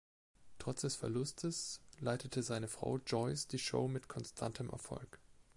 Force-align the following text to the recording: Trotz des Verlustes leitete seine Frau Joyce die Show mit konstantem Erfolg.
Trotz 0.57 0.81
des 0.81 0.95
Verlustes 0.95 1.79
leitete 1.99 2.41
seine 2.41 2.67
Frau 2.67 2.97
Joyce 3.05 3.47
die 3.47 3.59
Show 3.59 3.87
mit 3.87 4.07
konstantem 4.07 4.71
Erfolg. 4.71 5.19